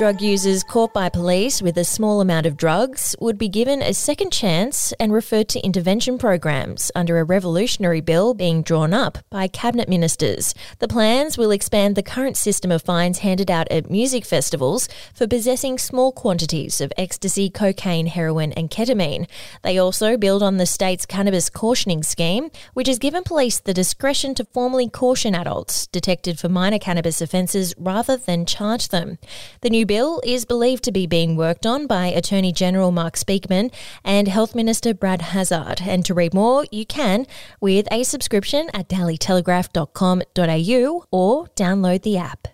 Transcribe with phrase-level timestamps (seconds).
[0.00, 3.92] Drug users caught by police with a small amount of drugs would be given a
[3.92, 9.46] second chance and referred to intervention programs under a revolutionary bill being drawn up by
[9.46, 10.54] cabinet ministers.
[10.78, 15.26] The plans will expand the current system of fines handed out at music festivals for
[15.26, 19.28] possessing small quantities of ecstasy, cocaine, heroin, and ketamine.
[19.60, 24.34] They also build on the state's cannabis cautioning scheme, which has given police the discretion
[24.36, 29.18] to formally caution adults detected for minor cannabis offences rather than charge them.
[29.60, 33.72] The new bill is believed to be being worked on by Attorney General Mark Speakman
[34.04, 35.82] and Health Minister Brad Hazzard.
[35.82, 37.26] And to read more, you can
[37.60, 42.46] with a subscription at dailytelegraph.com.au or download the app.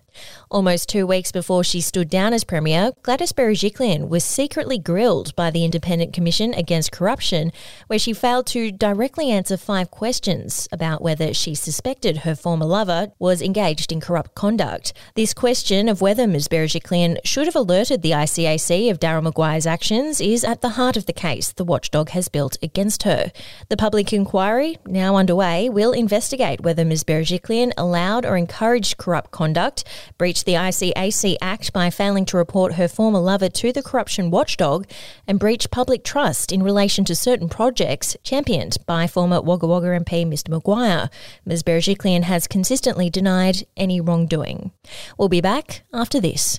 [0.51, 5.51] Almost two weeks before she stood down as Premier, Gladys Berejiklian was secretly grilled by
[5.51, 7.52] the Independent Commission Against Corruption,
[7.89, 13.12] where she failed to directly answer five questions about whether she suspected her former lover
[13.19, 14.92] was engaged in corrupt conduct.
[15.14, 16.48] This question of whether Ms.
[16.48, 21.06] Berejiklian should have alerted the ICAC of Daryl Maguire's actions is at the heart of
[21.06, 23.33] the case the watchdog has built against her.
[23.69, 27.05] The public inquiry, now underway, will investigate whether Ms.
[27.05, 29.84] Berejiklian allowed or encouraged corrupt conduct,
[30.18, 34.86] breached the ICAC Act by failing to report her former lover to the corruption watchdog
[35.26, 40.27] and breached public trust in relation to certain projects championed by former Wagga Wagga MP
[40.27, 41.10] Mr Maguire.
[41.44, 44.72] Ms Berejiklian has consistently denied any wrongdoing.
[45.18, 46.58] We'll be back after this.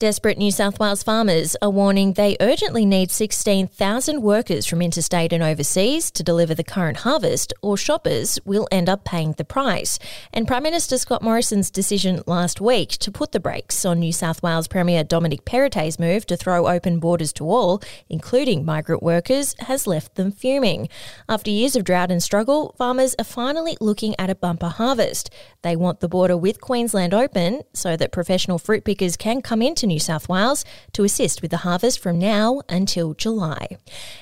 [0.00, 5.40] Desperate New South Wales farmers are warning they urgently need 16,000 workers from interstate and
[5.40, 10.00] overseas to deliver the current harvest, or shoppers will end up paying the price.
[10.32, 14.42] And Prime Minister Scott Morrison's decision last week to put the brakes on New South
[14.42, 19.86] Wales Premier Dominic Perrottet's move to throw open borders to all, including migrant workers, has
[19.86, 20.88] left them fuming.
[21.28, 25.30] After years of drought and struggle, farmers are finally looking at a bumper harvest.
[25.62, 29.83] They want the border with Queensland open so that professional fruit pickers can come into
[29.84, 33.76] to New South Wales to assist with the harvest from now until July.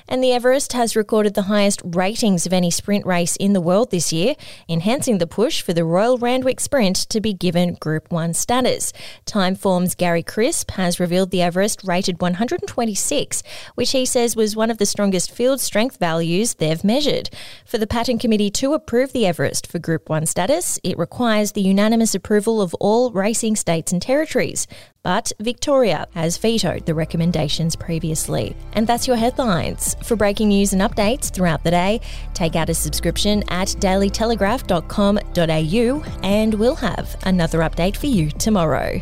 [0.07, 3.89] And the Everest has recorded the highest ratings of any sprint race in the world
[3.89, 4.35] this year,
[4.67, 8.91] enhancing the push for the Royal Randwick Sprint to be given Group 1 status.
[9.25, 13.41] Timeform's Gary Crisp has revealed the Everest rated 126,
[13.75, 17.29] which he says was one of the strongest field strength values they've measured.
[17.65, 21.61] For the Pattern Committee to approve the Everest for Group 1 status, it requires the
[21.61, 24.67] unanimous approval of all racing states and territories.
[25.03, 28.55] But Victoria has vetoed the recommendations previously.
[28.71, 29.97] And that's your headlines.
[30.03, 31.99] For breaking news and updates throughout the day,
[32.33, 39.01] take out a subscription at dailytelegraph.com.au and we'll have another update for you tomorrow.